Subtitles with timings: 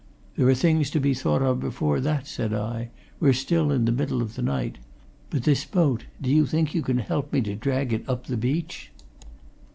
[0.35, 2.89] "There are things to be thought of before that," said I.
[3.19, 4.79] "We're still in the middle of the night.
[5.29, 8.35] But this boat do you think you can help me to drag it up the
[8.35, 8.89] beach?"